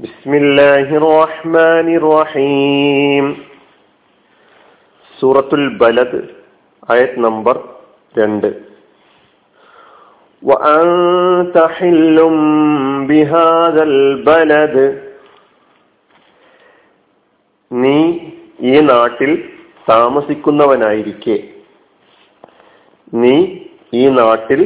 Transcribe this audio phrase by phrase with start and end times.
[0.00, 3.24] بسم الله الرحمن الرحيم
[5.18, 6.20] സൂറത്തുൽ ബലദ്
[6.88, 7.56] ആയത് നമ്പർ
[8.14, 8.48] രണ്ട്
[10.42, 12.18] وأنت حل
[13.08, 14.76] بهذا البلد
[17.70, 17.98] നീ
[18.64, 19.30] ഈ നാട്ടിൽ
[19.86, 21.36] താമസിക്കുന്നവനായിരിക്കെ
[23.12, 23.34] നീ
[23.92, 24.60] ഈ നാട്ടിൽ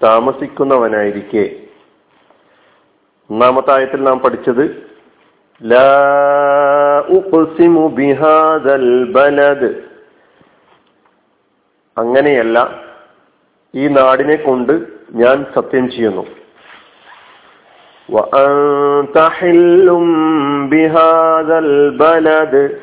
[0.00, 1.44] താമസിക്കുന്നവനായിരിക്കെ
[3.31, 4.87] ഒന്നാമത്തെ ആയത്തിൽ നാം പഠിച്ചത്
[9.03, 9.83] ബലദ്.
[11.97, 12.83] അങ്ങനെയല്ല
[13.75, 16.25] ഈ നാടിനെ കൊണ്ട് ഞാൻ സത്യം ചെയ്യുന്നു.
[21.97, 22.81] ബലദ്.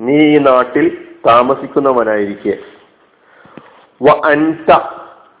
[0.00, 2.58] നീ ഈ നാട്ടിൽ താമസിക്കുന്നവനായിരിക്കെ.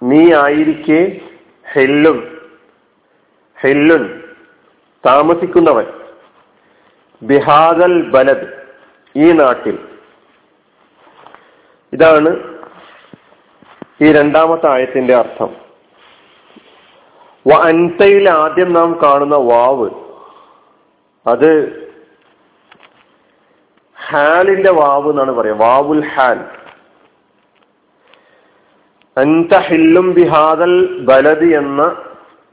[0.02, 1.20] നീ ആയിരിക്കെ
[1.72, 2.37] ഹെല്ലും.
[3.60, 4.22] ഹെല്ലുൻ
[5.06, 5.86] താമസിക്കുന്നവൻ.
[7.22, 8.66] ബിഹാദൽ ബലദ്
[9.16, 9.88] ഈ നാട്ടിൽ.
[11.92, 12.58] ഇതാണ്
[14.00, 15.56] ഈ രണ്ടാമത്തെ ആയത്തിന്റെ അർത്ഥം.
[17.64, 19.90] അൻസയിൽ ആദ്യം നാം കാണുന്ന വാവ്
[21.26, 21.78] അത്
[24.08, 25.56] ഹാലിന്റെ വാവ് എന്നാണ് പറയുക.
[25.56, 26.44] വാവുൽ ഹാൽ.
[29.20, 32.07] അൻത ഹില്ലും ബിഹാദൽ ബലദ് എന്ന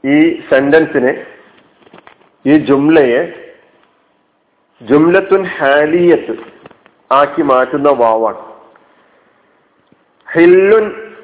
[0.06, 1.26] ഈ സെന്റൻസിനെ
[2.46, 3.52] ഈ ജുംലയെ
[4.82, 6.36] ജുംലത്തുൻ ഹാലിയത്ത്
[7.14, 8.56] ആക്കി മാറ്റുന്ന വാവാണ്.
[10.34, 11.14] ഹില്ലുൻ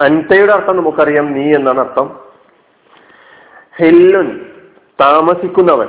[0.00, 2.20] അൻതയുടെ അർത്ഥം നമുക്കറിയാം നീ എന്നാണ് അർത്ഥം.
[3.78, 4.54] ഹില്ലുൻ
[5.00, 5.88] താമസിക്കുന്നവൻ.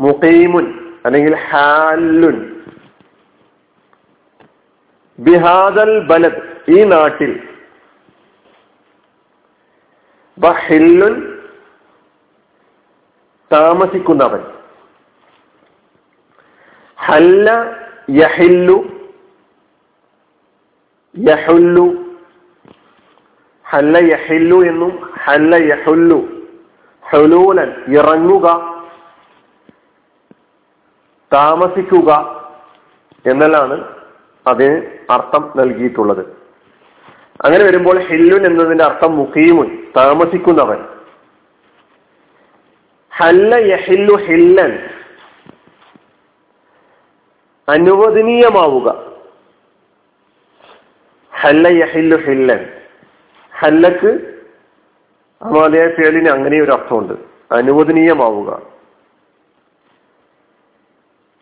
[0.00, 2.56] മുഖീമുൻ അല്ലെങ്കിൽ ഹാലുൻ
[5.18, 7.55] ബിഹാദൽ ബലദ് ഈ നാട്ടിൽ
[10.38, 11.14] ബഹില്ലുൻ
[13.50, 14.42] താമസിക്കുന്നവൻ.
[16.98, 17.46] ഹല്ല
[18.20, 18.76] യഹില്ലു
[21.14, 21.86] യഹുല്ലു
[23.66, 24.92] ഹല്ല യഹില്ലു എന്നും
[25.24, 26.18] ഹല്ല യഹുല്ലു
[27.04, 28.46] ഹുലൂലൻ ഇറങ്ങുക
[31.32, 32.10] താമസിക്കുക
[33.30, 33.76] എന്നെല്ലാണ്
[34.46, 34.76] അതിന്
[35.14, 36.22] അർത്ഥം നൽകിയിട്ടുള്ളത്.
[37.44, 40.84] അങ്ങനെ വരുമ്പോൾ ഹില്ലുൻ എന്നതിന്റെ അർത്ഥം മുഖീമുൻ താമസിക്കുന്നവൻ.
[43.16, 44.88] ഹല്ല യഹില്ലു ഹില്ലൻ.
[47.68, 49.12] അനുവദനീയമാവുക.
[51.40, 52.82] ഹല്ല യഹില്ലു ഹില്ലൻ.
[53.58, 54.40] ഹല്ലക്ക്
[55.42, 57.12] അമാലയ ഫേലിന് അങ്ങനെ ഒരു അർത്ഥമുണ്ട്.
[57.54, 58.50] അനുവദനീയമാവുക.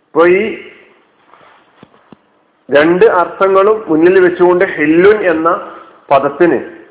[0.07, 0.71] ഇപ്പൊ ഈ
[2.79, 5.74] രണ്ട് അർത്ഥങ്ങളും മുന്നിൽ വെച്ചുകൊണ്ട് ഹില്ലുൻ എന്ന
[6.11, 6.85] പദത്തിന്.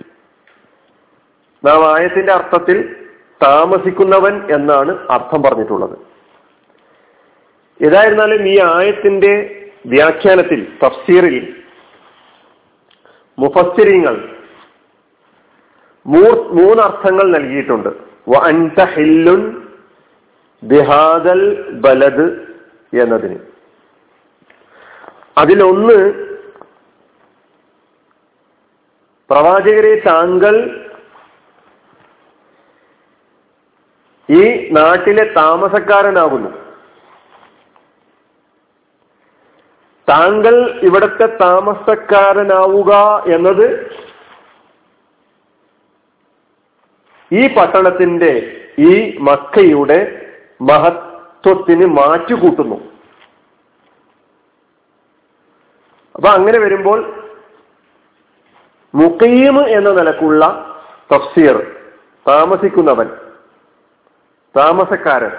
[1.68, 2.96] നാം ആയത്തിന്റെ അർത്ഥത്തിൽ
[3.44, 5.98] താമസിക്കുന്നവൻ എന്നാണ് അർത്ഥം പറഞ്ഞിട്ടുള്ളത്.
[7.86, 11.56] ഏതായിരുന്നാലും ഈ ആയത്തിന്റെ വ്യാഖ്യാനത്തിൽ തഫ്സീറിൽ
[13.40, 14.36] മുഫസ്സിരിങ്ങൾ
[16.52, 17.90] മൂന്നർത്ഥങ്ങൾ നൽകിയിട്ടുണ്ട്.
[21.72, 22.42] ബലദ്
[23.02, 23.40] എന്നതിന്.
[25.38, 26.33] അതിലൊന്ന്
[29.30, 30.56] പ്രവാചകരെ താങ്കൾ
[34.30, 36.52] ഈ നാട്ടിലെ താമസക്കാരനാകുന്നു
[40.08, 42.92] താങ്കൾ ഇവിടത്തെ താമസക്കാരനാവുക
[43.34, 43.68] എന്നത്
[47.32, 48.32] ഈ പട്ടണത്തിന്റെ
[48.80, 50.00] ഈ മക്കയുടെ
[50.62, 52.78] മഹത്വത്തിന് മാറ്റുകൂട്ടുന്നു.
[56.16, 57.23] അപ്പൊ അങ്ങനെ വരുമ്പോൾ
[58.96, 60.46] മുക്കീം എന്ന നിലക്കുള്ള
[61.14, 61.76] തഫ്സീർ
[62.28, 63.10] താമസിക്കുന്നവൻ
[64.58, 65.32] താമസക്കാരൻ.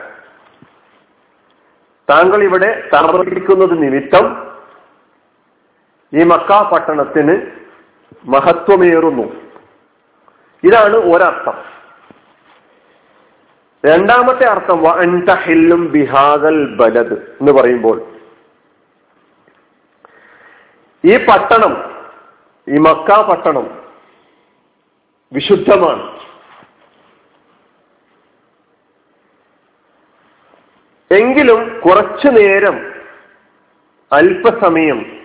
[2.11, 4.53] താങ്കൾ ഇവിടെ താമസിക്കുന്നത് നിമിത്തം
[6.15, 7.47] ഈ മക്ക പട്ടണത്തിന്
[8.25, 9.33] മഹത്വമേറുന്നു.
[10.65, 11.75] ഇതാണ് ഒരർത്ഥം.
[13.87, 18.07] രണ്ടാമത്തെ അർത്ഥം വൻതഹില്ലും ബിഹാദൽ ബലദ് എന്ന് പറയുമ്പോൾ
[21.05, 21.94] ഈ പട്ടണം
[22.69, 23.85] ഈ മക്ക പട്ടണം
[25.33, 26.05] വിശുദ്ധമാണ്.
[31.11, 32.77] എങ്കിലും കുറച്ചു നേരം
[34.13, 35.25] അല്പസമയം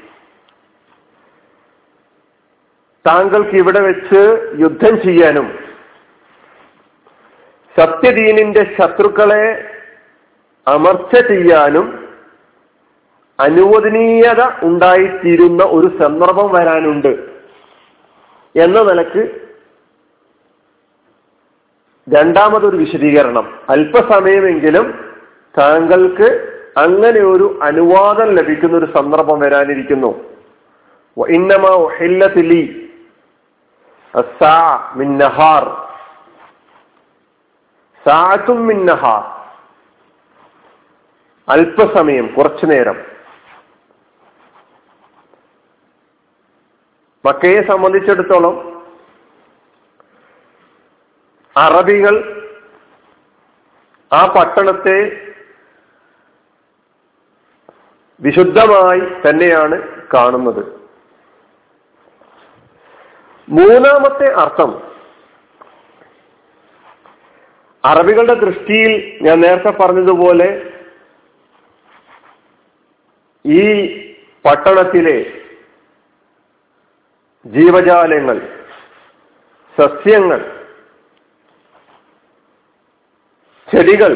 [3.07, 4.21] താങ്കൾക്ക് ഇവിടെ വെച്ച്
[4.59, 5.59] യുദ്ധം ചെയ്യാനും
[7.79, 9.45] സത്യദീനിന്റെ ശത്രുക്കളെ
[10.67, 12.09] അമർച്ച ചെയ്യാനും
[13.39, 17.28] അനുവദനീയത ഉണ്ടായിത്തീരുന്ന ഒരു സന്ദർഭം വരാനുണ്ട്.
[18.55, 19.49] എന്ന നിലയ്ക്ക്
[22.15, 23.59] രണ്ടാമതൊരു വിശദീകരണം.
[23.69, 25.15] അല്പസമയമെങ്കിലും
[25.59, 30.29] താങ്കൾക്ക് അങ്ങനെ ഒരു അനുവാദം ലഭിക്കുന്ന ഒരു സന്ദർഭം വരാനിരിക്കുന്നു.
[41.49, 43.18] അല്പസമയം കുറച്ചു നേരം
[47.25, 48.55] മക്കയെ സംബന്ധിച്ചിടത്തോളം
[51.55, 52.15] അറബികൾ
[54.11, 54.99] ആ പട്ടണത്തെ
[58.21, 59.75] വിശുദ്ധമായി തന്നെയാണ്
[60.13, 60.63] കാണുന്നത്.
[63.49, 64.71] മൂന്നാമത്തെ അർത്ഥം
[67.83, 70.49] അറബികളുടെ ദൃഷ്ടിയിൽ ഞാൻ നേരത്തെ പറഞ്ഞതുപോലെ
[73.45, 73.63] ഈ
[74.45, 75.17] പട്ടണത്തിലെ
[77.45, 78.37] ജീവജാലങ്ങൾ
[79.77, 80.39] സസ്യങ്ങൾ
[83.67, 84.11] ചെടികൾ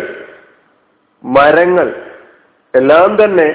[1.23, 1.87] മരങ്ങൾ
[2.75, 3.47] എല്ലാം തന്നെ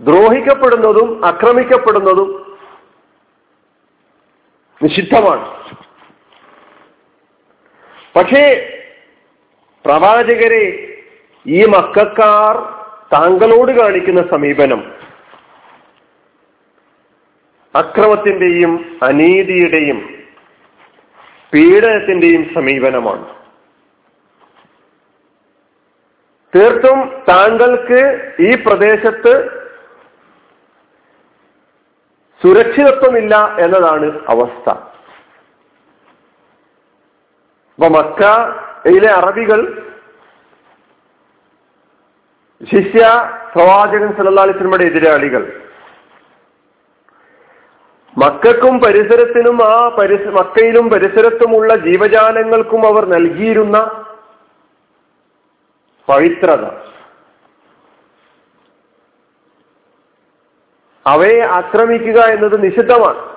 [0.00, 2.30] ദ്രോഹിക്കപ്പെടുന്നതും ആക്രമിക്കപ്പെടുന്നതും
[4.80, 5.46] നിഷിദ്ധമാണ്.
[8.16, 8.42] പക്ഷേ
[9.84, 10.64] പ്രവാചകരെ
[11.46, 12.56] ഈ മക്കാർ
[13.12, 14.93] താങ്കളോട് കാണിക്കുന്ന സമീപനം
[17.76, 19.98] അക്രമത്തിന്റെയും അനീതിയുടെയും
[21.54, 23.26] പീഡനത്തിന്റെയും സമീപനമാണ്.
[26.56, 26.98] തീർത്തും
[27.28, 28.00] താങ്കൾക്ക്
[28.40, 29.64] ഈ പ്രദേശത്ത്
[32.42, 34.68] സുരക്ഷിതത്വമില്ല എന്നതാണ് അവസ്ഥ.
[37.74, 39.60] അപ്പൊ മക്കയിലെ അറബികൾ
[42.72, 43.04] ശിഷ്യ
[43.54, 44.44] പ്രവാചകൻ സല്ലാ
[44.82, 45.63] എതിരാളികൾ
[48.24, 54.04] മക്കൾക്കും പരിസരത്തിനും ആ പരിസ മക്കയിലും പരിസരത്തുമുള്ള ജീവജാലങ്ങൾക്കും അവർ നൽകിയിരുന്ന
[56.08, 56.64] പവിത്രത.
[61.06, 63.34] അവയെ ആക്രമിക്കുക എന്നത് നിഷിദ്ധമാണ്.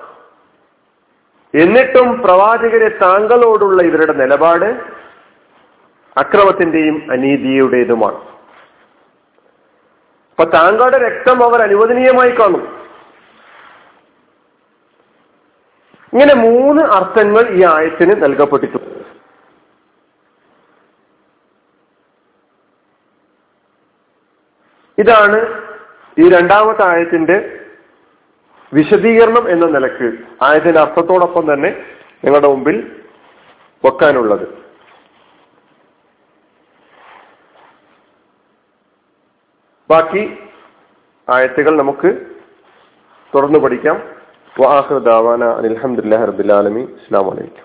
[1.54, 4.64] എന്നിട്ടും പ്രവാചകരെ താങ്കളോടുള്ള ഇവരുടെ നിലപാട്
[6.16, 8.16] അക്രമത്തിന്റെയും അനീതിയുടേതുമാണ്.
[10.30, 12.77] അപ്പൊ താങ്കളുടെ രക്തം അവർ അനുവദനീയമായി കാണും.
[16.18, 19.04] ഇങ്ങനെ മൂന്ന് അർത്ഥങ്ങൾ ഈ ആയത്തിന് നൽകപ്പെട്ടിട്ടുണ്ട്.
[24.98, 25.38] ഇതാണ്
[26.18, 27.60] ഈ രണ്ടാമത്തെ ആയത്തിന്റെ
[28.74, 30.18] വിശദീകരണം എന്ന നിലയ്ക്ക്.
[30.42, 33.06] ആയത്തിന്റെ അർത്ഥത്തോടൊപ്പം തന്നെ നിങ്ങളുടെ മുമ്പിൽ
[33.84, 34.48] വെക്കാനുള്ളത്.
[39.90, 40.38] ബാക്കി
[41.28, 42.26] ആയത്തുകൾ നമുക്ക്
[43.34, 44.17] തുടർന്ന് പഠിക്കാം.
[44.56, 47.64] വാഹൃദാവാന അനിൽഹമുല്ലാ റബിലാലമി അസ്സാം വലൈക്കും